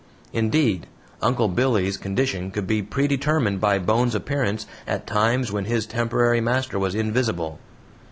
Indeed, 0.33 0.87
Uncle 1.21 1.47
Billy's 1.47 1.95
condition 1.95 2.49
could 2.49 2.65
be 2.65 2.81
predetermined 2.81 3.61
by 3.61 3.77
Bones' 3.77 4.15
appearance 4.15 4.65
at 4.87 5.05
times 5.05 5.51
when 5.51 5.65
his 5.65 5.85
temporary 5.85 6.41
master 6.41 6.79
was 6.79 6.95
invisible. 6.95 7.59